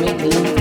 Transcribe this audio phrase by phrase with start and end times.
[0.00, 0.53] make me.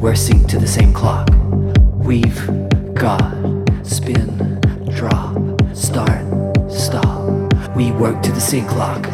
[0.00, 1.28] We're synced to the same clock.
[1.92, 2.46] We've
[2.94, 3.20] got
[3.82, 5.36] spin, drop,
[5.74, 6.24] start,
[6.72, 7.76] stop.
[7.76, 9.04] We work to the same clock.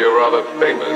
[0.00, 0.89] you're rather famous.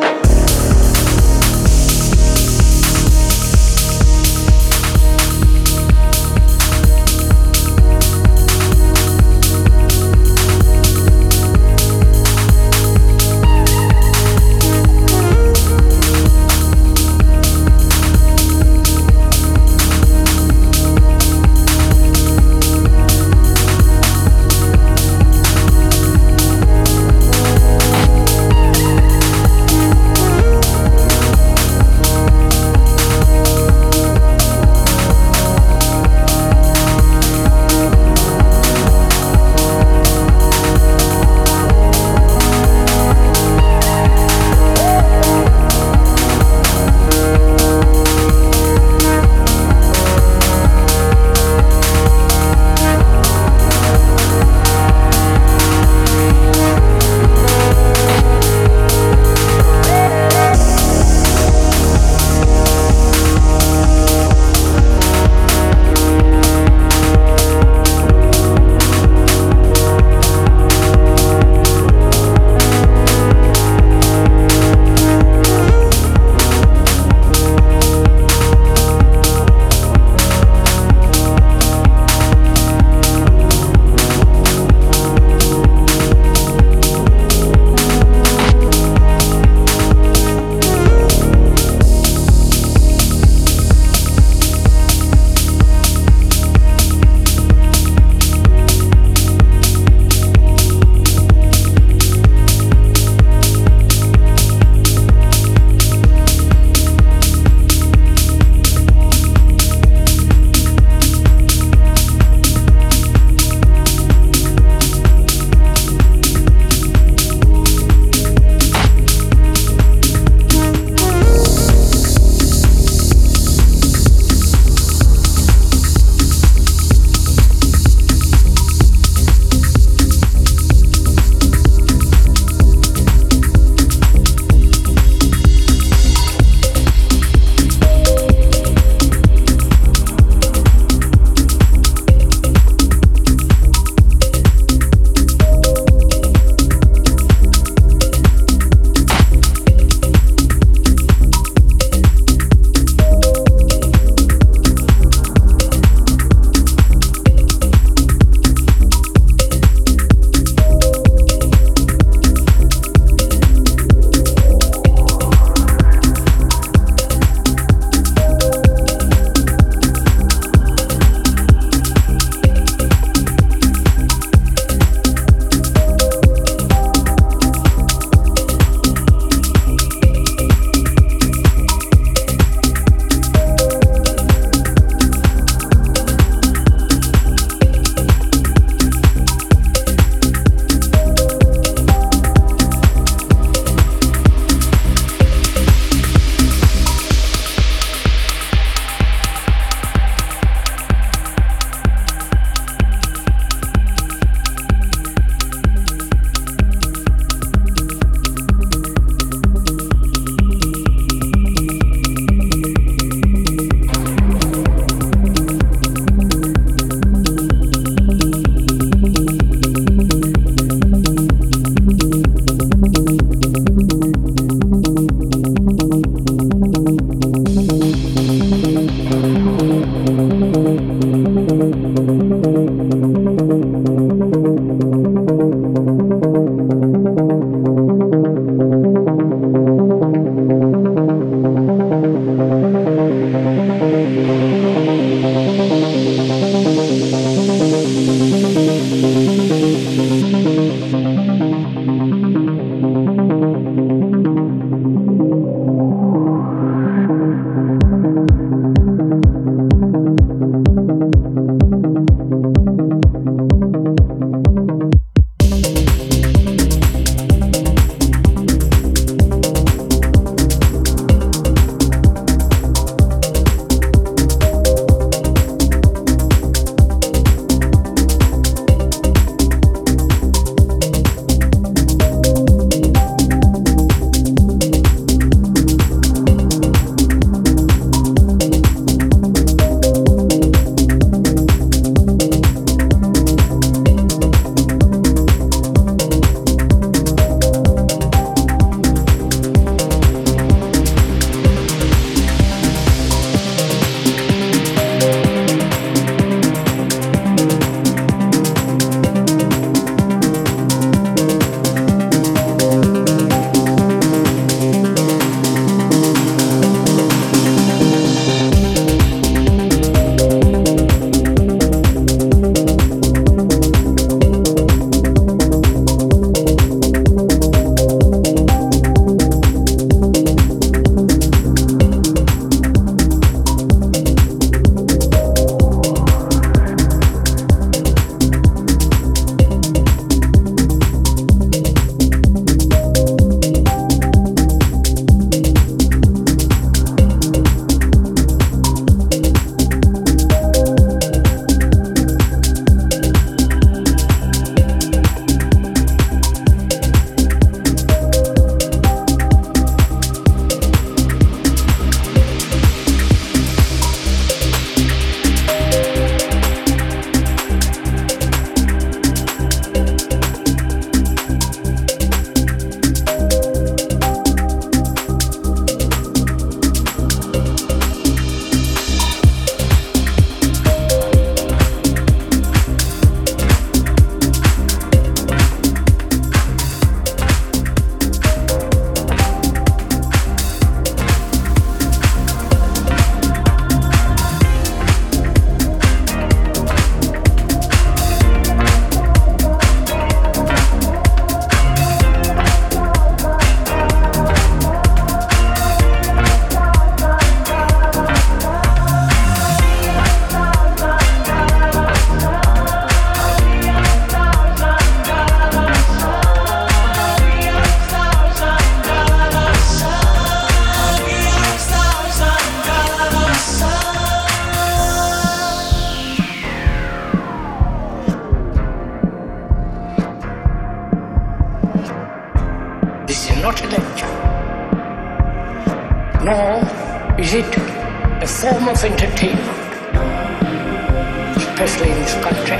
[441.65, 442.59] In this country.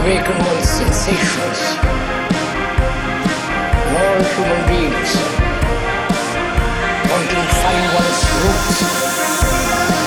[0.00, 1.60] Awaken one's sensations,
[3.94, 5.12] all human beings.
[7.08, 10.03] Wanting to find one's roots